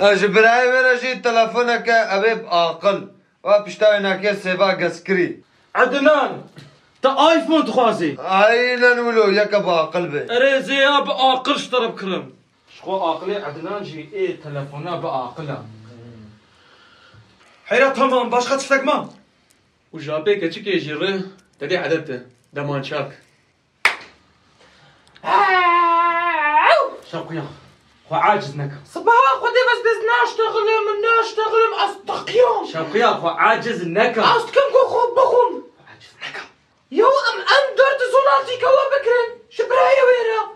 [0.00, 3.08] جبرائيل وين جي تلفونك أبيب عاقل
[3.44, 5.42] وبشتاينا كيس سيفا قسكري
[5.74, 6.42] عدنان
[7.02, 12.32] تا ايفون تخوازي أين نولو يك بعقل بي ريزي بعاقل شطر بكرم
[12.76, 15.64] شخو عاقلي عدنان جي إيه تلفونا بعاقلة
[17.66, 19.10] حيرا تمام باش خاطفتك ما.
[19.92, 21.24] وجابي كتشي كيجيري
[21.60, 23.18] تدي عدد دمانشاك
[27.12, 27.67] شوقيا خو
[28.16, 34.60] عاجز نكا صباح خدي بس بس ناشتغل من ناشتغل استقيم شوقيا خو عاجز نكا استكم
[34.72, 35.70] كو خو بخون.
[35.88, 36.40] عاجز نكا
[36.90, 40.48] يو ام ام درت زولاتي كوا بكرن شبرايا ويرا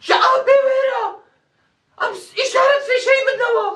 [0.00, 1.06] شعبي ويرا
[2.02, 3.70] ام اشارة في شيء من نوا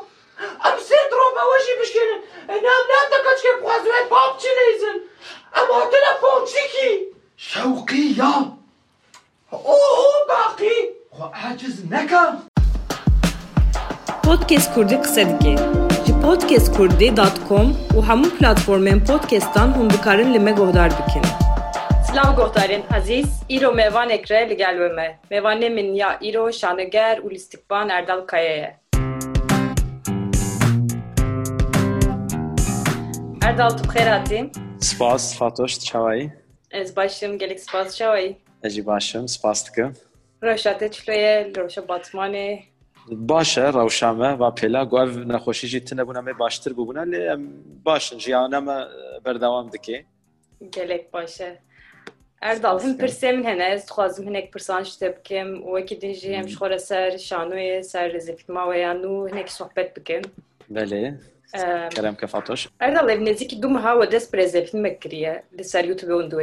[0.66, 2.10] ام سيدروم اوجي بشكل
[2.48, 5.00] نام نام دكتش كيف خوازوات باب تشيليزن
[5.56, 7.06] ام هو تلفون تشيكي
[7.36, 8.56] شوقيا
[9.52, 12.38] اوه باقي خو عاجز نكا
[14.26, 15.56] Podcast Kurdi qise dike.
[16.06, 17.66] Ji podcastkurdî.com
[17.96, 21.22] û hemû platformên podcastan hûn dikarin li me guhdar bikin.
[22.06, 25.18] Silav guhdarên ezîz, îro mêvanek re li gel we me.
[25.30, 28.76] Mêvanê min ya îro şaneger û lîstikban Erdal Kaya ye.
[33.48, 34.50] Erdal tu xêr hatî.
[34.80, 36.32] Spas Fatoş çavayî.
[36.70, 38.36] Ez başım gelek spas çawayî.
[38.62, 39.92] Ez jî başim spas dikim.
[40.42, 42.75] Roşa te çiloye, roşa Batmanê.
[43.12, 47.04] باشه روشامه و پیلا گوه نخوشی جیتی نبونه می باشتر ببونه.
[47.04, 47.48] لی
[47.84, 48.84] باش جیانه ما
[49.24, 50.04] بردوام دکی.
[50.74, 51.58] گلک باشه.
[52.42, 56.52] اردال هم پرسه من هنه از خوازم اک پرسان شده بکیم و اکی دنجی همش
[56.52, 60.22] شخور سر شانوی سر رزیفت ما و هنه هنک صحبت بکیم
[60.70, 61.18] بله.
[61.96, 66.42] کرم که فاتوش اردال انا نزی که دوم هاو دست بريزيف مكريه لسر يوتيوب و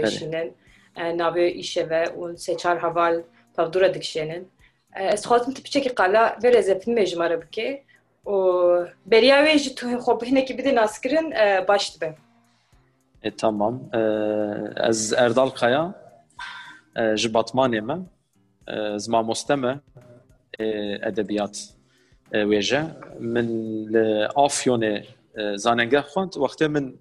[0.98, 3.24] نابي سه ون سيچار هوال
[3.58, 4.46] پاودورا دکشنن
[4.96, 7.82] استخوات متى بتشكي قلا ولا زب مج مرة بكي
[8.26, 11.30] وبريا ويجي توهم خوب هنا كي بدي ناسكرن
[11.66, 12.16] باشت بم
[13.38, 13.90] تمام
[14.78, 15.94] از اردال قيا
[16.98, 18.06] جباتماني ما
[18.96, 19.80] زما مستمع
[20.60, 21.60] ادبيات
[22.36, 23.48] ويجا من
[24.38, 25.04] افيون
[25.56, 26.96] زاننگه خوند وقت من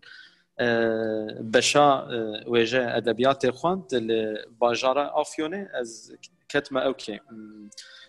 [1.40, 2.08] بشا
[2.46, 6.16] ويجا ادبيات خوند لباجارة افيون از
[6.52, 7.20] کتم اوکی.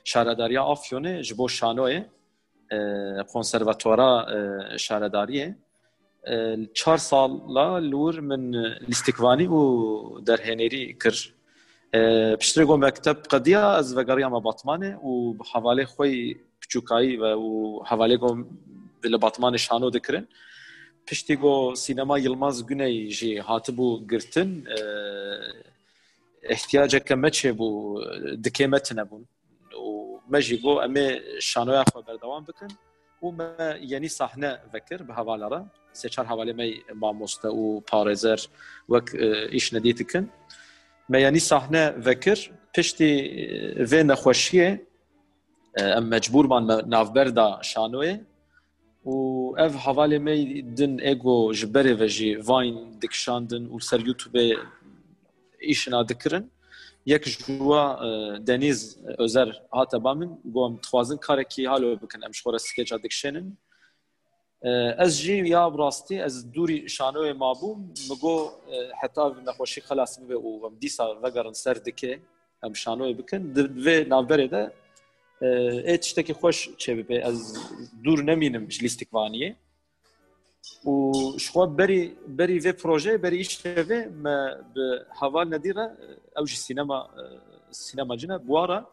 [0.04, 2.06] شهرداری آفیونه جبو شانوه
[2.72, 5.56] اه, کنسرواتورا اه, شهرداریه.
[6.74, 7.32] چهار سال
[7.84, 8.56] لور من
[8.88, 11.16] لیستکوانی و در هنری کر
[12.40, 18.44] پشتری گو مکتب قدیه از وگاری اما باطمانه و حواله خوی پچوکایی و حواله گو
[19.04, 20.28] بله باطمان شانو دکرن.
[21.08, 24.64] پشتی گو سینما یلماز گنه جی هاتبو گرتن.
[26.54, 28.02] احتیاجێککە مەچێ بوو
[28.46, 29.24] دکێ مەتنە بوون
[29.86, 31.08] و مەژی بۆ ئەمێ
[31.50, 32.72] شانۆیان خۆ بەردەوام بکەن
[33.24, 33.28] و
[33.92, 35.62] یەنی ساحنە بەکر بە هەواالەرە
[36.02, 38.40] سێچار هەواالێمەی مامۆستە و پارێزەر
[38.94, 39.08] وەک
[39.56, 40.26] ئیش نەدی دکن
[41.14, 42.40] مەیەنی ساحنە بەکر
[42.74, 43.14] پشتی
[43.90, 44.70] vê nexweşiyê
[45.98, 48.16] em mecbûrman me navberda şanoyê
[49.14, 49.16] û
[49.66, 50.36] ev hevalê me
[50.78, 54.50] din ego ji berê ve jî vayn dikşandin û ser YouTubeê
[55.72, 56.52] îşina dikirin
[57.06, 58.00] yek ji wa
[58.48, 62.60] Deniz Özer hate ba min got em dixwazin karekî halo bikin em ji xwe re
[62.60, 63.48] skeça dikişênin
[65.06, 67.80] ez jî ya rastî ez dûrî şanoyê mabûm
[68.10, 68.54] min got
[69.02, 72.14] heta nexweşî xelas bibe û em dîsa vegerin ser dikê
[72.66, 74.64] em şanoyê bikin di vê navberê de
[75.92, 77.40] ê tiştekî xweş çêbibe ez
[78.04, 79.56] dûr nemînim ji lîstikvaniyê
[80.86, 85.98] و شخوا بري بري في بروجي بري ايش في ما بحوال ناديرة
[86.38, 87.08] او جي سينما
[87.72, 88.86] سينما جنا بوارا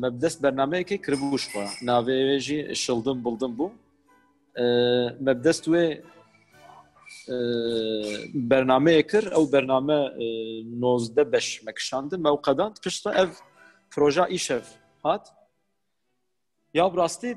[0.00, 3.70] ما بدس برنامج كي كربو شخوا نافي جي شلدن بلدن بو
[5.20, 6.02] ما بدس توي
[8.34, 10.10] برنامج كر او برنامج
[10.80, 13.42] نوزده بش مكشاندن موقدان قشطة اف
[13.96, 15.28] بروجا ايشف هات
[16.74, 17.36] يا براستي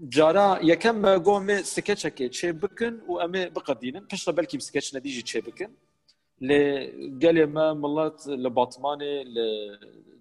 [0.00, 5.42] جارا يا كم قوم سكتش كي شيء بكن وأم بقدين بشرة بلكي بسكتش نديجي شيء
[5.42, 5.70] بكن
[6.40, 6.50] ل
[7.22, 9.36] قال ما ملت لباتمان ل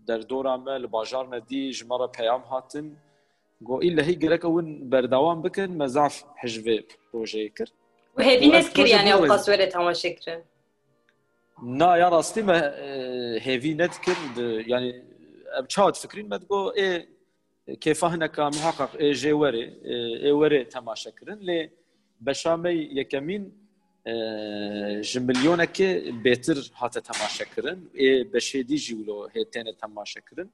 [0.08, 2.94] دردورا ما لباجار نديج مرة بيام هاتن.
[3.68, 6.84] قو إلا هي قلك وين برداوان بكن مزاف حجف
[7.14, 7.66] بروجيكر
[8.18, 10.44] وهذه نسكر يعني أو قصورة هما شكرا
[11.64, 12.58] نا يا راستي ما
[13.38, 14.16] هذه نتكر
[14.68, 15.04] يعني
[15.48, 17.12] ابشاد فكرين ما تقول إيه
[17.68, 19.74] كيفهنك محقق اي جي وري
[20.24, 21.69] اي وري تماشا كرن لي
[22.21, 23.51] بشامي يكمين
[25.01, 30.50] جمليونه كي بيتر هات تماشا كرن اي بشي دي هي هيتين تماشا كرن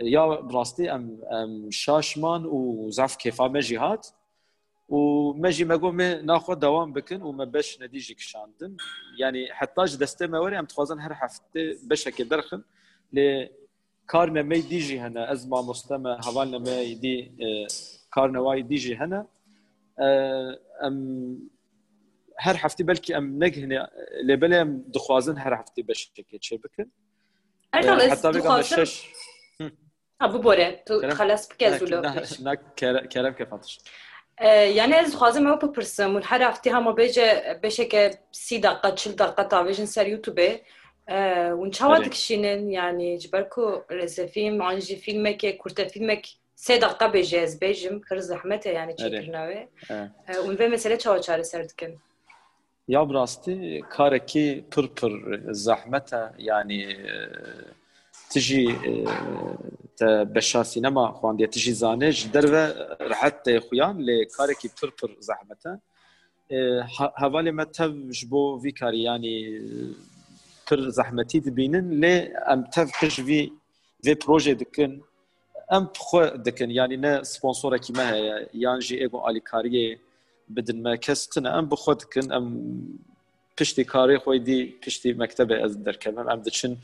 [0.00, 4.06] يا براستي ام ام شاشمان وزاف كيفا ما جي هات
[4.88, 8.76] و مجي ما قوم ناخذ دوام بكن وما باش نديجي كشاندن
[9.18, 12.62] يعني حتى جدستي ما وري ام تخوزن هر حفته بشكل درخن
[13.12, 13.50] لي
[14.06, 17.16] کار نمی دیجی دیژی از ما مستم هەوال نمی دی
[18.14, 19.20] کارنەوەی دیژی هەنە
[20.82, 20.96] ئەم
[22.44, 23.66] هەر هەفتی بەلکی ئەم نەگهێ
[24.28, 26.88] لێبلێ ئەم دخوازن هەر هەفتی بەشتێکێ چێ بکن.
[28.62, 28.92] شش.
[30.32, 31.66] ببۆرێ تو خلاص بکە
[32.46, 32.52] نه
[33.12, 33.78] کەرم کە فاتش.
[34.78, 37.28] یعنی از dixwazim ew bipirsim û her heftî hema bêje
[37.62, 40.60] bêşeke 30 deqa çil deqa tavêjin ser YouTubeê
[41.08, 46.22] و انشا وادکشینن یعنی جبر کو لذتیم عنجی فیلمه که کوتاه فیلمه
[46.54, 49.66] 3 دقیقه جز به جم زحمته یعنی چقدر نوی
[50.44, 51.96] اون و مسئله چهار چهار سر دکن
[52.88, 56.96] یا برای استی کاری که پرپر زحمته یعنی
[58.34, 58.76] تجی
[59.96, 65.66] ت بهش سینما خواندی تجی زانج در و راحت خویام لی کاری که پرپر زحمت
[65.66, 65.80] ها
[67.16, 69.60] هوا لی متوجه بوی کاری یعنی
[70.66, 72.14] پر زحمتي دبينن لي
[72.52, 73.52] ام تف كش في
[74.02, 75.00] في بروجي دكن
[75.72, 79.98] ام بخو دكن يعني نا سبونسورا كيما هي يعني جي ايغو الي كاريه
[80.48, 82.46] بدن ما كستن ام بخو دكن ام
[83.56, 86.76] پشتی کاری خوی دی پشتی مکتب از درکم ام دچن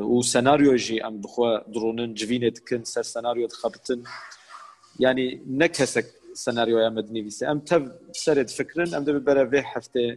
[0.00, 4.02] و سناریو جی ام بخوا درونن جوینه دکن سر سناریو دخبتن
[5.00, 10.16] يعني نكسك سيناريو يا مدني بيسي ام تب سرد فكرن ام دبي برا في حفتة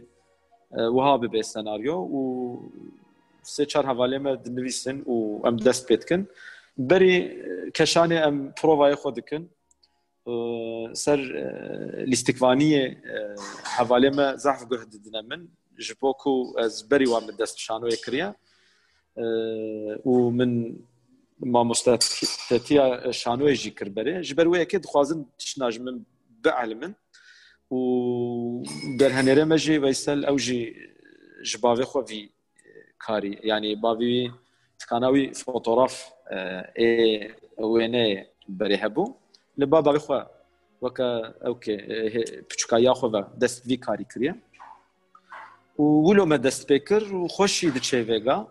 [0.72, 2.20] وهابي بي سيناريو و
[3.42, 6.24] سه چهار حواله ما دنویسن و ام دست بيتكن
[6.78, 7.42] بري
[7.74, 9.46] كشاني ام بروفا خودكن
[10.92, 11.20] سر
[12.06, 13.02] الاستكفانية
[13.64, 15.48] حواله ما زحف قهد دنا من
[15.78, 18.34] جبوكو از بري وام دست شانو يكريا
[20.04, 20.76] ومن
[21.40, 26.02] ما مستتيا شانو يجي كربري جبر ويا كي دخوازن تشناج من
[26.44, 26.92] بعلمن
[27.72, 28.62] و
[28.98, 30.76] در هنره مجي ويسل أو جي
[31.44, 32.30] جباوي خو في
[33.06, 34.32] كاري يعني باوي
[34.78, 36.12] تكاناوي فوتوغراف
[36.78, 39.14] اي وينه بري هبو
[39.58, 40.22] لبابا خو
[40.80, 41.76] وكا أوكي
[42.50, 44.40] بچكايا خو دست في كاري كريا
[45.78, 48.48] ولو ما دست بيكر وخوشي دچي فيغا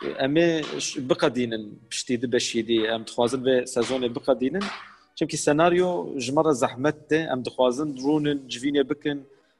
[0.00, 0.48] ئەمێ
[1.08, 4.64] بقەدینن پشتی بەشیدی ئەم دخوازن بێ سەزۆنێ بقەدینن.
[5.19, 5.91] چونکی سەناریۆ
[6.25, 9.17] ژمەڕە زەحمت دێ ئەم دخوازن ڕونن جوینێ بکن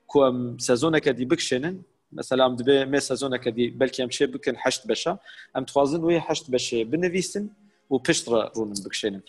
[0.09, 0.37] کو ئەم
[0.67, 1.75] سەزۆنەکە دی بکشێنن
[2.19, 5.13] مثلا ئەم دەبێ مێ سەزۆنەکە دی بەلکی ئەم چێ بکن هەشت بەشە
[5.53, 7.45] ئەم دخوازن وێ هەشت بەشێ بنویسن
[7.91, 9.23] و پشتڕە ڕونن بکشێنن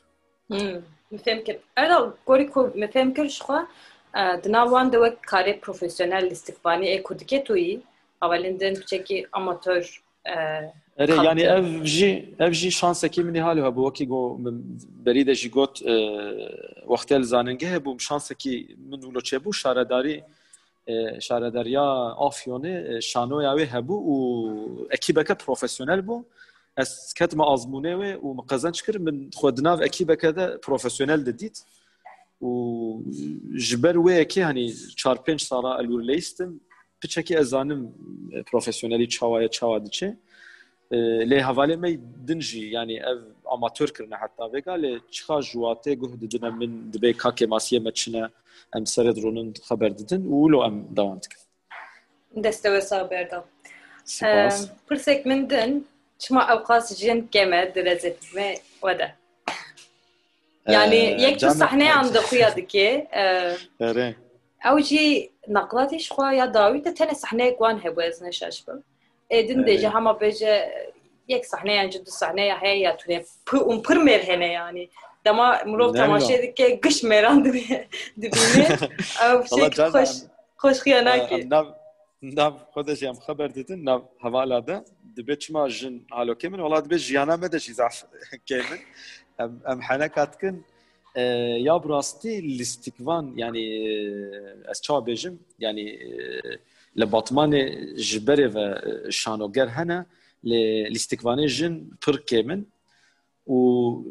[1.12, 2.46] مفهم کرد ئەرا گۆری
[2.82, 3.60] مفهم کرد خوا
[4.44, 7.72] دناوان دەوە کارێ پرۆفسیۆنل استیقبانی ئێ کوردکێ توی
[8.22, 9.84] ئەوەلندن بچێکی ئەماتۆر
[10.27, 14.39] اره يعني اف جي اف جي شانس كي مني هالو هبو؟ وكي جو
[15.05, 15.83] بريده جي جوت
[16.85, 20.23] وقت الزاننگه هبو؟ شانس كي من ولو تشبو شارداري
[21.17, 26.23] شارداريا افيونه شانو ياوي هبو و اكيبك بروفيسيونيل بو.
[26.77, 31.59] اس كت ما ازمونه و ومقزن شكر من خدنا في اكيبك هذا بروفيسيونيل دديت
[32.41, 33.01] و
[33.53, 34.73] جبر وي كي هني
[35.07, 36.57] 4 5 سالا الورليستم
[37.01, 37.93] Przecież ezanim
[38.31, 40.15] e, profesyoneli çavaya çavadiçi.
[40.91, 45.95] E, lê hevalê me din jî yani ev amatör kirine heta vega lê çixa jiwatê
[45.95, 48.27] guh didine min dibe kakê masiyê me çine
[48.75, 51.39] em serê dirûnin xeber didin û wilo em dewan dikin.
[52.43, 53.43] Deste ve saberdan.
[54.89, 55.87] Pirsek min din
[56.19, 59.15] çima ew qas jin geme direzekme wede.
[60.65, 63.07] E, yani yek tu sahneyan dixuya dike.
[64.65, 68.83] Ew jî نقلاتیش خوا یا داوید تنه صحنه کوان هبو از نشاش بم.
[69.29, 69.63] ادن بله.
[69.63, 70.71] دیجه همه بیجه
[71.27, 74.89] یک صحنه یا جد صحنه یا هی یا تونه اون پر مرهنه یعنی.
[75.23, 77.87] دما مرا تماشه دید که گش میران دبینه
[79.23, 80.09] او خوش
[80.57, 81.49] خوش خیانه خیاناکی
[82.21, 84.81] ناف خودش هم خبر دیدن ناف حوالا ده
[85.17, 88.03] دبی چما جن حالو کمن ولا دبی جیانا مده چیز عف
[88.47, 88.79] کمن
[89.65, 90.63] ام حنا کاتکن
[91.15, 93.63] یا براستی لیستیکوان یعنی
[94.65, 95.97] از چا بجم یعنی
[96.95, 97.51] لباتمان
[97.95, 98.75] جبره و
[99.11, 100.05] شانوگر هنه
[100.43, 102.65] لیستیکوانی جن پر کمن
[103.47, 103.53] و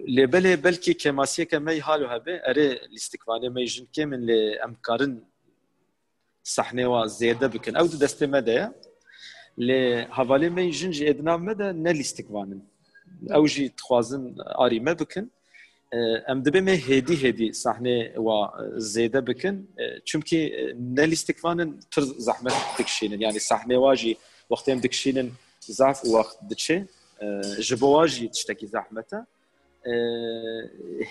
[0.08, 5.22] لبله بلکی کماسیه که می حالو هبه اره لیستیکوانی می جن کمن لی امکارن
[6.42, 7.76] صحنه و زیاده بکن.
[7.76, 8.70] أو دسته مده
[9.58, 12.62] لی حوالی می جن جی ادنا مده نه لیستیکوانن
[13.30, 14.34] أو جی تخوازن
[15.00, 15.30] بکن.
[15.94, 19.64] ام دبي مي هدي هدي صحنه و زيده بكن
[20.04, 24.16] چونكي نليستكفانن تر زحمه دكشين يعني صحنه واجي
[24.50, 26.84] وقتين دكشين زعف وقت دتشي
[27.58, 29.24] جبواجي تشتكي زحمته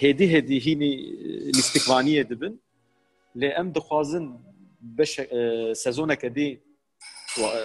[0.02, 0.94] هێدی هێدی هینی
[1.58, 2.54] لیستیکوانیە دبن
[3.58, 4.26] ئەم دخوازن
[5.84, 6.50] سەزۆنەکە دی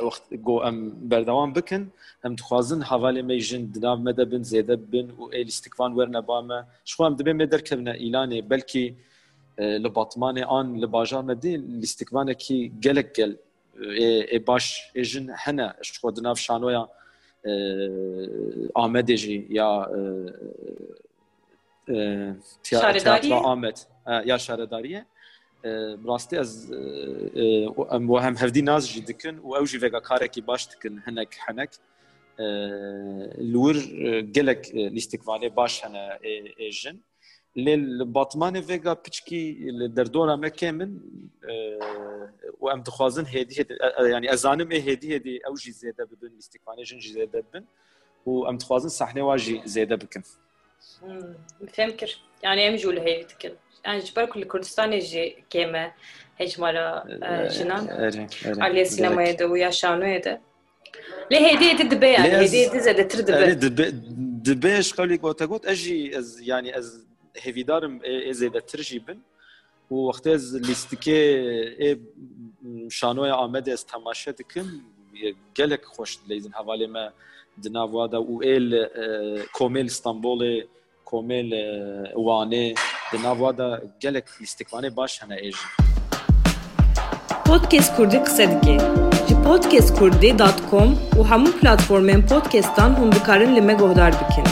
[0.08, 0.78] وقت گۆ ئەم
[1.12, 1.84] بەردەوام بکن
[2.24, 7.34] ئەم دخوازن هەواالێ مەی ژن دناو مەدە بن زێدە بن و ئێلیستیکوان وەرنەبامە شخوام دەبێ
[7.40, 8.86] مێ دەرکەبنە ئیلانێ بەلکی
[9.84, 13.32] li batmanê an li bajar me dê lîstikvanekî gelek gel
[14.36, 14.66] ê baş
[15.02, 16.84] ê jin hene ji xwe di nav şanoya
[18.84, 19.70] Amedê jî ya
[22.64, 23.78] teatra Amed
[24.26, 24.38] ya
[25.65, 31.35] براستي از آه، آه، وهم هفدي ناس جدكن أو جي فيغا كاركي باش تكن هناك
[31.35, 31.71] حنك
[33.39, 33.77] لور
[34.21, 40.99] جلك ليستك فالي باش أي ايجن آه، للباتمان فيغا بيتشكي لدردورا ما كامل
[42.61, 43.67] وام تخوازن هدي
[43.99, 47.65] يعني ازانم هدي هدي أو جي زيدا بدون ليستك فالي جن جي زيدا بدون
[48.27, 50.23] وام تخوازن صحني واجي زيدا بكن
[51.69, 53.51] فهمكر يعني امجو لهيتكن
[53.86, 55.30] em dixwazin sahnê wa jî zêde bikin فهم كر يعني ام جول هي تكل يعني
[55.30, 55.92] جبر كل كردستان جي كيما
[56.38, 57.04] هيج مالا
[57.52, 57.86] جنان
[58.64, 60.42] على السينما يدا ويا شانو يدا
[61.32, 63.56] ليه هدي هدي دبي يعني هدي هدي زاد تردبي
[64.46, 69.18] دبيش قولي قوتا قوت اجي از يعني از هيفيدارم زيادة ترجي بن
[69.92, 71.18] ووقت از لیستیکه
[71.80, 71.98] ای
[72.90, 74.66] شانوی آمده از تماشه دکم
[75.58, 77.12] گلک خوش لیزن حوالی ما
[83.15, 83.23] Di
[84.01, 85.67] gelek lîstikvanê baş hene êjin.
[87.47, 88.79] Podcast Kurdî qise dike.
[89.29, 94.45] Ji podcastkurdî.com û hemû platformên podcastan hûn dikarin li me bikin.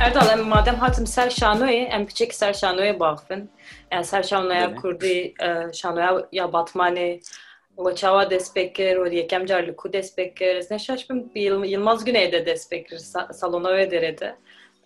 [0.00, 3.50] Erdal em madem hatim ser şanoyê em piçek ser şanoyê baxvin.
[3.92, 5.34] Yani ser şanoya kurdî
[5.72, 7.20] şanoya ya batmanê
[7.78, 10.64] Loçava despekir, o yekem carlı ku despekir.
[10.70, 11.32] Ne şaşkın
[11.64, 12.98] Yılmaz Güney'de despekir
[13.32, 14.36] salona ve derede.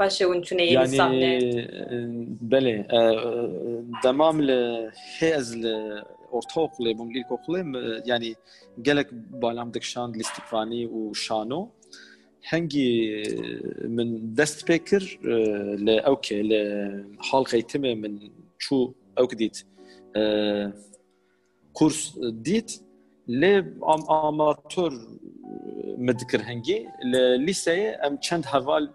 [0.00, 1.38] فاشي ونتوني يعني صحني.
[2.40, 2.87] بلي
[4.04, 8.35] دمام لحيز الأورتوق اللي بمليل كوخلي يعني
[8.87, 11.71] قالك بالام دكشان الاستقراني وشانو
[12.49, 13.23] هنجي
[13.85, 15.19] من دست بيكر
[15.78, 19.66] لأوكي لحال لا من شو أو كديت
[21.73, 22.73] كورس ديت
[23.28, 25.19] لي ام اماتور
[25.99, 28.90] مدكر هنجي لليسه ام تشاند هافال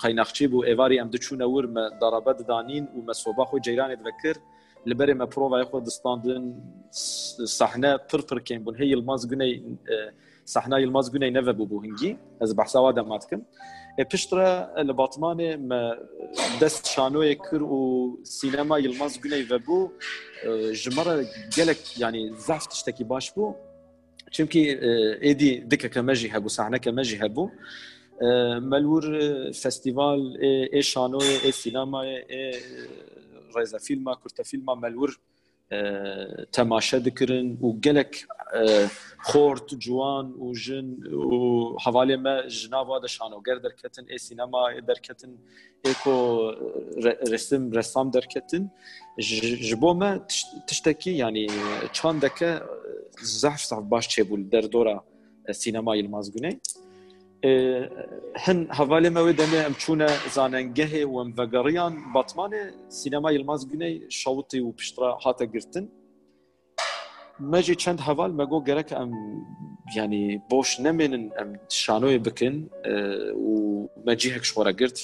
[0.03, 4.41] قەینەخچی بوو ئێواری ئەم دچوونە ور مە دەڕەبە ددانین و مە سۆبا خۆی جیرانێت بەکرد
[4.91, 6.45] لەبەرێ مە پرۆڤای خۆ دستاندن
[7.59, 9.53] سەحنە پرپرکەین بوون هەیە یلماز گونەی
[10.55, 13.41] سەحنا یلماز گونەی نەڤە بوو بوو هنگی ئەس بەحساوا دەماتکم
[14.13, 14.51] پشترە
[14.89, 15.51] لە باتمانێ
[16.61, 17.81] دەست شانۆیە کرد و
[18.39, 19.91] سینەما یلماز گونەی ڤبوو
[20.83, 21.15] ژمەرە
[21.57, 23.55] gelek ینی زەفت شتێکی باش بوو
[24.36, 24.64] چونکی
[25.26, 27.46] ئێدی دکەکە مەژی هەبوو ساحنەکە مەژی هەبوو
[28.72, 29.06] مەلور
[29.62, 30.22] فستیڤال
[30.74, 32.46] ئێ شانۆی ئێ سینامایە ئێ
[33.56, 35.12] ڕێزە فیلما کورتە فیلما مەلور
[36.57, 38.13] تەماشە دکردن و gelek
[39.29, 40.89] خۆرت جوان و ژن
[41.31, 45.33] و هەواالێ me ژناوا de şanoger derketin ê sînema derketin
[45.91, 46.17] êko
[47.33, 48.65] resim ressam derketin
[49.69, 50.11] ji bo me
[50.69, 51.47] tiştekî yanî
[51.99, 52.53] çandeke
[53.23, 54.97] zehf saf baş çêbû derdora
[55.53, 56.55] sînema Yılmaz Güney
[59.10, 64.76] Me wê demê em çûne zanengehê û em vegeriyan batmanê sînema Yılmaz Güney şawitî û
[64.76, 65.92] piştra hate girtin
[67.54, 69.12] مجی چند هەوال مەگۆ گەرەکە ئەم
[69.96, 71.50] ینی بۆش نەمێنن ئەم
[71.82, 72.56] شانۆی بکن
[73.48, 73.54] و
[74.08, 75.00] مەجی هەک شۆرە گرت.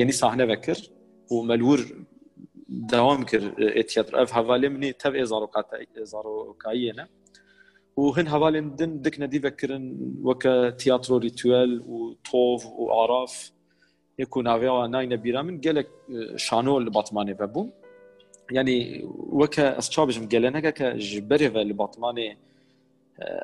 [0.00, 0.84] یعنی ساحنە بەکرد
[1.30, 1.80] و مەلور
[2.92, 3.46] داوام کرد
[3.78, 7.17] ئێتیاتر ئەف هەوالێ منی تەv ێزارۆکاییەنە و
[8.16, 9.84] هەن هەوالێن دن دک نەدی بەکردن
[10.28, 13.34] وەکە تیاترۆ ریتوێل و تۆڤ و ئاراف
[14.22, 15.88] یەک و ناوێەوە ناینە بیرا من gelek
[16.46, 17.68] شانۆ لە باتمانێ بەبووم
[18.50, 19.04] يعني
[19.40, 22.38] وكا أستشابجم جلنك كجبري في البطماني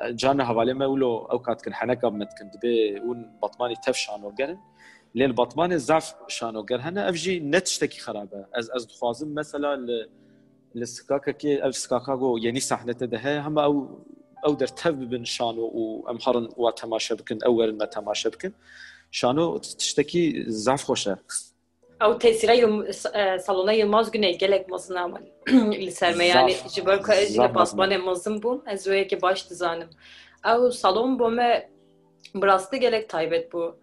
[0.05, 4.57] جانا هوالي ما ولو أوقات كن حنكا متكن دبي ون بطماني تف شانو جرن
[5.15, 8.45] لين بطماني زعف شانو جر هنا أفجي نتشتكي خرابة.
[8.53, 9.87] از از خوازم مثلا
[10.75, 13.99] لسكاكا كي اف سكاكاغو يعني صحنه ده هم أو
[14.46, 18.52] او در تف بن شانو و امهرن و تماشا بكن اول ما تماشا بكن
[19.10, 21.18] شانو تشتكي زعف خوشه
[22.02, 22.86] او تاثير يوم
[23.46, 25.18] صالونا يلماز güney gelek mazın ama
[25.72, 28.86] li serme yani Zaf- ji ber ku ez jî li zaf pasbanê mezin bûm ez
[28.86, 29.88] wê yekê baş dizanim
[30.44, 31.70] ew salon bo me
[32.34, 33.74] bi rastî gelek taybet bû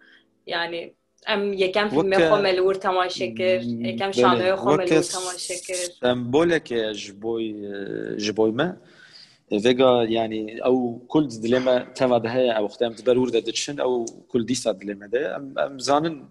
[0.46, 0.94] yani
[1.28, 4.84] em yekem filmê Weke- xwe me li wir temaşe kir yekem Belê, şanoyê xwe me
[4.84, 7.40] li weke wir temaşe kir semboleke ji bo
[8.24, 8.76] ji bo me
[9.59, 15.07] فيجا يعني أو كل دليما تما ده أو ختام تبرور ده أو كل ديسا دليما
[15.07, 15.35] ده.
[15.35, 16.25] ام زانن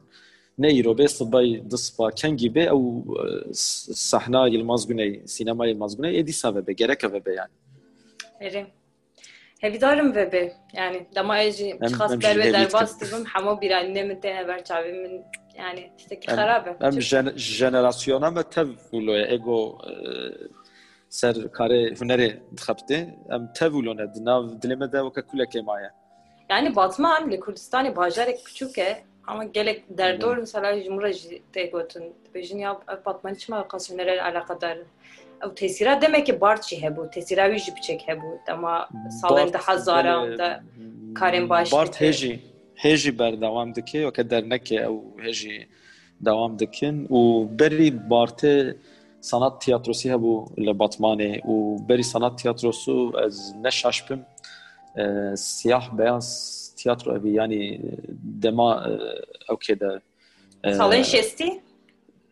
[0.59, 3.05] نيرو بس باي دسبا كانجي بي أو
[3.93, 7.52] صحنا المزغني سينما المزغني إدي سابه بي غيرك بي يعني.
[8.43, 8.67] هري
[9.64, 14.21] هبي دارم بي يعني دما ايجي خاص بالو دار باس تبم حمو بير ان من
[14.57, 15.23] تشابي من
[15.55, 16.99] يعني تستك خرابه أم
[17.37, 18.38] جينيراسيون ام
[18.95, 19.79] ايجو
[21.19, 22.99] ser karê hunerê dixebite
[23.35, 25.90] em tev wilone di nav dilê de weke kulekê maye
[26.50, 32.04] Yani Batman li Kurdistanê bajarek küçük e ama gelek derdor mesela jumra jî tê gotin
[32.25, 34.78] dibêjin ya ev Batman çima qasînerê alaqadar
[35.45, 38.88] ew tesîra demek ki bart jî hebû tesîra wî jî biçek hebû dema
[39.23, 40.61] salên de hezaran de
[41.14, 42.38] karên baş Bart hêjî
[42.76, 45.66] hêjî berdewam dike weke dernekê ew hêjî
[46.26, 47.21] dewam dikin û
[47.59, 48.75] berî bartê
[49.31, 50.33] sanat tiyatrosi hebu
[50.67, 51.55] lebatmanê û
[51.88, 54.21] berî sanat tiyatrosu ez neşaşpim
[54.97, 55.05] e,
[55.37, 56.29] siyah beyaz
[56.76, 57.81] tiyatro evi yani
[58.43, 58.93] dema e,
[59.52, 60.00] okey de
[60.64, 61.49] e, salın şesti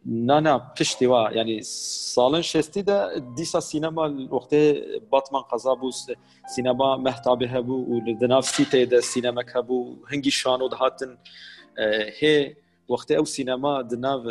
[0.06, 1.62] نه نه پشتی وا یعنی
[2.14, 2.98] سالن شستی ده
[3.36, 4.04] دیسا سینما
[4.36, 4.52] وقت
[5.12, 5.90] باتمان قضا بو
[6.54, 9.78] سینما محتابه هبو و لدناف سیته ده سینما هبو
[10.10, 11.10] هنگی شانو ده هاتن
[12.20, 12.56] هی
[12.88, 14.22] وقت او سینما دناف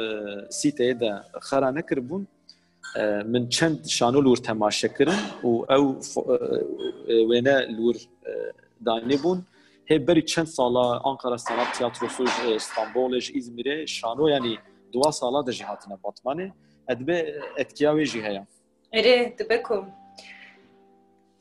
[0.50, 2.28] سیته ده خرا نکر بون
[3.26, 6.00] من چند شانو لور تماشا کرن و او
[7.30, 7.96] وینا لور
[8.86, 9.46] دانیبون.
[9.86, 14.60] هی بری چند سالا انقره سالا تیاتروسوج استانبولج ازمیره شانو یعنی
[14.92, 16.54] دو سالا ده جهاتنا باتمانه
[16.90, 18.48] ادبه اتکیاوی جی هیا
[18.94, 19.94] اره دبکم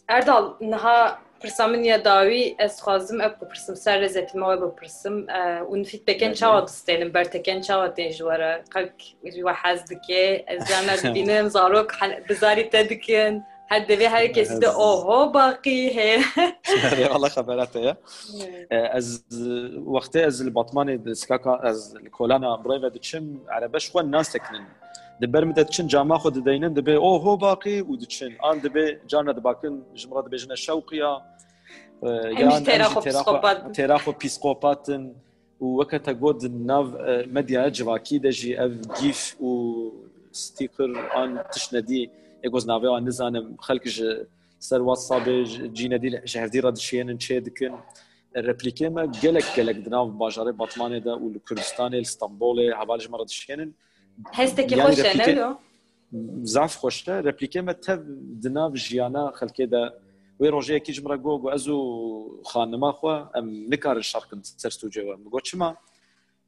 [0.08, 5.26] اردال نها پرسام نیا داوی از خوازم اپ بپرسم سر رزتی ما بپرسم
[5.68, 8.88] اون فیت بکن چه وقت استنیم بر تکن چه وقت انجوارا کج
[9.36, 11.88] جو حز دکه از جان دینم زاروک
[12.28, 16.24] بزاری تدکن هر دوی هر کسی ده اوه باقی هی
[17.14, 17.96] الله خبرت یا
[18.70, 19.24] از
[19.86, 24.36] وقتی از البطمان دسکا از کولانا برای ودچم عربش خون ناس
[25.20, 29.82] دبر مده تشن جاما خود دينن دبي أو هو باقي ودتشن آن دبي جانا دباكن
[29.96, 31.22] جمره دبيجنا شوقيا
[32.02, 34.86] يعني آه، تراخو بيسكوبات تراخو بيسكوبات
[35.60, 36.86] وكتا جود ناف
[37.26, 39.92] مديا جواكي دجي اف جيف و آه،
[40.32, 42.10] ستيكر آن تشندي
[42.44, 44.24] ايغوز نافيو آن نزانم خلق ج
[44.60, 47.74] سر واتساب جينا دي شهر دي ردشين نشيدكن
[48.36, 53.72] الريبليكي ما جلك جلك دناف باجاري باتمانه دا ولكردستان استنبول هبالج مرادشينن
[54.32, 55.56] هستي يعني كي خوش أنا لو
[56.42, 59.94] زاف خوش ريبليكي ما تب دناف جيانا خل دا.
[60.40, 65.76] وي روجي كي جمرا غوغو ازو خان ما خو أم نكار الشرق سرتو جوا مغوتشما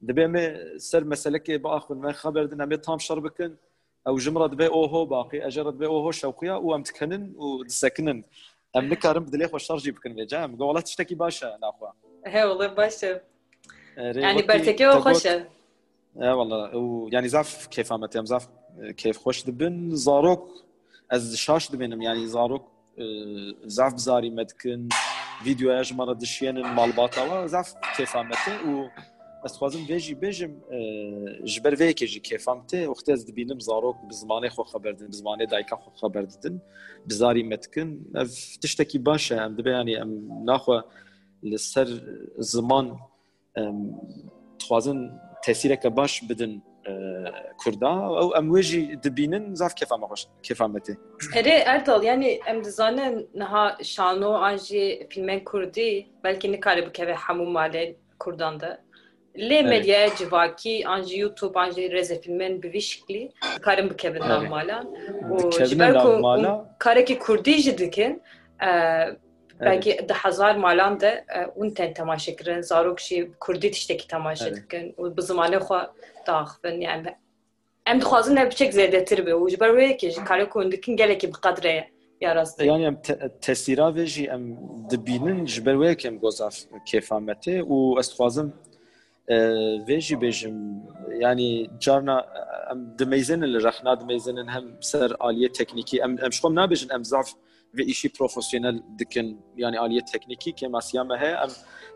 [0.02, 3.54] دبي مي سر مسألة كي باخو ما خبر دنا مي تام شربكن
[4.06, 8.24] أو جمرا دبي أوهو باقي اجرد بي أوهو شوقيا وام تكنن ودسكنن
[8.76, 10.18] أم نكارم بدلي خو شارجي بكن.
[10.18, 11.86] يا جام غولات باشا أنا خو
[12.26, 13.20] هي والله باشا.
[13.96, 15.59] يعني برتكي خوشة.
[16.16, 16.76] إيه والله.
[16.76, 18.48] ويعني زعف كيف عملت يعني زعف
[18.96, 19.90] كيف خوش دبن.
[19.94, 20.48] زاروك
[21.10, 22.02] از شاش دبنم.
[22.02, 22.62] يعني زاروك
[22.98, 24.88] آه، زعف بزاري مدكن
[25.44, 28.86] فيديو إيش مره دشين مالباتا زعف كيف عملت و
[29.44, 34.50] بس خوازم بيجي بيجم آه، جبر فيك يجي كيف عملت وقت از دبينم زاروك بزماني
[34.50, 36.58] خو خبر دن بزماني دايكا خو خبر دن.
[37.06, 40.80] بزاري مدكن اف تشتكي باشا ام دبي يعني ام ناخو
[41.42, 42.02] لسر
[42.38, 42.96] زمان
[43.58, 44.00] ام
[44.58, 50.61] تخوازن تاثيرك باش بدن آه، كردا او ام ويجي دبينن زعف كيف عم خوش كيف
[50.61, 50.95] عملتي
[51.33, 57.45] Erê Erdal yani em dizanin niha şano an jî filmên Kurdî belkî nikare bikeve hemû
[57.57, 58.77] malên Kurdan de.
[59.37, 64.19] Lê medyaya civakî an jî YouTube an jî reze filmên bi vî şiklî dikarin bikevin
[64.19, 64.49] nav Evet.
[64.49, 64.85] malan.
[65.31, 66.47] û Dikevin ji ber nav ku mala.
[66.47, 68.21] hûn karekî Kurdî jî dikin
[69.60, 69.72] Evet.
[69.72, 70.12] Belki evet.
[70.12, 71.24] hazar malan da e,
[71.56, 74.94] unten temaşa kirin, zarok şi kurdit işteki temaşa dikin.
[74.98, 75.16] Evet.
[75.16, 75.92] Bu zamane xwa
[76.26, 77.16] dağıfın yani.
[77.86, 79.34] Em dixwazin hep çek zedetir be.
[79.34, 81.90] Ucu ber ve ki kare kondikin geleki bi kadreye.
[82.20, 82.64] yarastı.
[82.64, 83.00] Yani em
[83.40, 84.56] tesira ve jî em
[84.90, 86.54] dibînin ji ber wê kem gozaf
[86.86, 88.52] kêfametê û ez dixwazim
[89.28, 89.36] e,
[89.88, 90.54] vê jî bêjim
[91.20, 96.38] yani carna e, em dimeyzenin li rexna dimeyzenin hem ser aliyê teknîkî em em ji
[96.38, 97.28] xwem nabêjin em zaf
[97.76, 101.48] في إشي بروفيشنال دكن يعني آلية تكنيكي كما سيما هي أم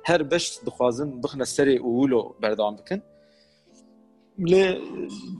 [0.06, 3.00] هر بش دخوازن بخنا سري وولو بردام دكن
[4.38, 4.80] لي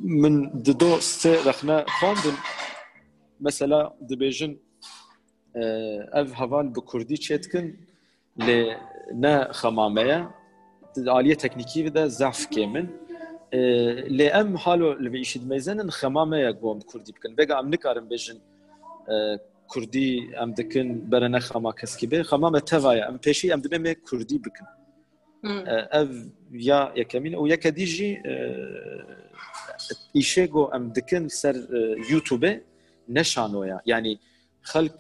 [0.03, 2.37] من ددو ست رخنا خوندن
[3.41, 4.59] مثلا دبيجن
[5.57, 7.77] آه، أف هفال بكردي تشتكن
[8.37, 8.81] لي
[9.15, 10.35] نا خمامية
[10.99, 12.89] آلية تكنيكي بدا زعف كيمن
[13.55, 18.41] آه، لي أم حالو لبيشي دميزن خمامية قوم بكردي بكن بيقا أم نكارن بيجن
[19.09, 23.61] أه Kurdî em dikin berene xema keskî bê xema me teva ye em pêşî em
[23.65, 24.67] dibe me Kurdî bikin.
[25.45, 26.09] E, ev
[26.53, 28.35] ya yekemîn û yeke dî jî e,
[30.21, 31.79] îşê got em dikin ser e,
[32.11, 32.61] YouTubeê
[33.09, 34.19] neşanoya yani
[34.71, 34.93] xelk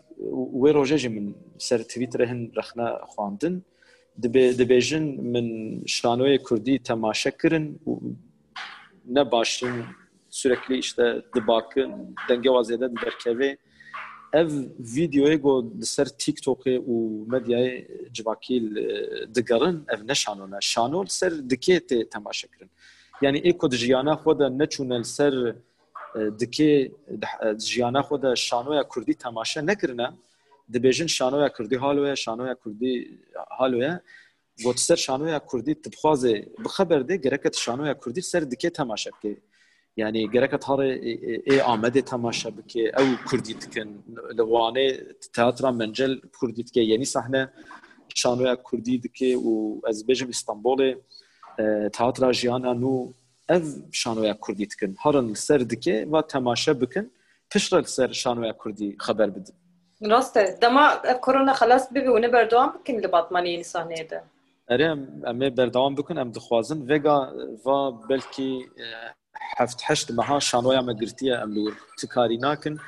[0.61, 3.64] wê rojê jî min ser Twitterê hin rexne xwandin.
[4.59, 5.48] Dibêjin min
[5.96, 7.92] şanoyê Kurdî temaşe kirin û
[9.05, 9.74] ne başin
[10.31, 13.57] sürekli işte dibakin denge waziyede diberkevê
[14.40, 14.50] ev
[14.96, 16.94] videoyê got li ser TikTokê û
[17.32, 17.72] medyayê
[18.16, 18.56] civakî
[19.34, 22.70] digerin ev ne şanona şano li ser dikê tê temaşekirin
[23.22, 25.34] yani ê ku di jiyana xwe de neçûne li ser
[26.40, 26.70] dikê
[27.70, 30.08] jiyana xwe de şanoya Kurdî temaşe nekirine
[30.72, 33.18] dibêjin şanoya Kurdî haloye şanoya Kurdî
[33.58, 34.00] haloye
[34.64, 39.40] got ser şanoya Kurdî dixwazê bixeber de gereket şanoya Kurdî ser dikê temaşe bike
[39.96, 43.88] یعنی گرکت هر ای آمده تماشا بکه او کوردی تکن
[44.38, 44.98] لوانه
[45.33, 47.52] تاترا منجل کوردی تکە یعنی صحنه
[48.14, 50.90] شانوی کوردی که و از بێژم ئیستانبولێ
[51.92, 53.12] تاترا ژیانە نو
[53.50, 54.94] او شانوی کوردی تکن.
[55.04, 57.07] هرن سرد که و تماشا بکن
[57.54, 59.52] پشتە سر شانوی کردی خبر بده.
[60.00, 60.59] راسته.
[60.62, 60.90] دما
[61.22, 64.22] کرونا خلاص ببی و نبردوام بکن لباتمانی یعنی صحنه ده.
[64.68, 66.78] اره، ئەرێ ئەمێ بەردەوام بکن ام دخوازن.
[66.90, 67.33] وگا
[67.66, 68.66] و بلکی
[69.36, 71.74] هفت حشت بها شانويا ما قرتيا ام لور.
[71.98, 72.78] تكاري ناكن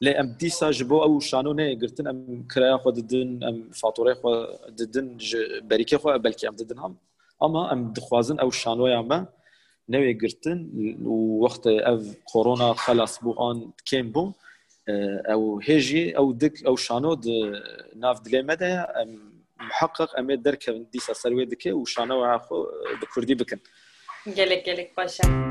[0.00, 4.46] لي ام ديسا جبو أو شانو ني قرتن ام كرايا خو ددن ام فاتوري خو
[4.68, 5.18] ددن
[5.62, 6.96] بريكي خو بلكي ام ددن هم.
[7.42, 9.26] اما ام دخوازن أو شانويا ما
[9.88, 10.58] نوي قرتن
[11.42, 14.32] وقت اف كورونا خلاص بو آن كيم بو
[14.88, 17.26] آه، أو هيجي أو دك أو شانو د
[17.96, 22.66] ناف دلي مدى ام محقق ام درك ديسا سروي دكي وشانو آخو
[23.02, 23.58] بكردي بكن
[24.26, 25.48] جلك جلك باشا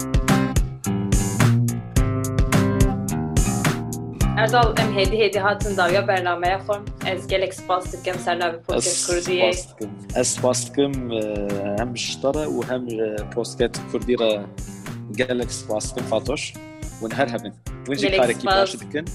[4.38, 6.78] Erdal em hêdî hêdî hatin dawiya bernameye xwe
[7.12, 9.52] ez gelek spas dikim ser navê podcast Kurdiyê
[10.16, 10.94] Ez spas dikim
[11.80, 12.84] hem ji te re û hem
[13.36, 14.42] postket Kurdî re
[15.16, 16.54] gelek spas dikim Fatoş
[17.02, 17.54] hûn her hebin
[17.88, 19.06] hûn jî karekî baş dikin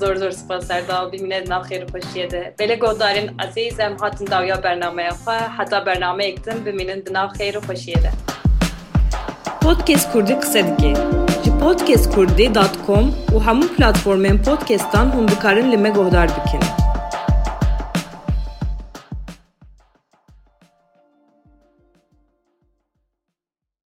[0.00, 2.54] zor zor spas Erdal bimîne naxêr xweşiye de.
[2.58, 7.54] Belê godarên ezîz em hatin dawiya bernameya xwe heta bernameyek din bimînin di nav xêr
[7.58, 8.10] û xweşiye de.
[9.60, 11.25] Podcast Kurdî qise dike
[11.66, 16.75] podcastkurdë.com u hamu platformën podcasttan humbi karin li gohdar bikin.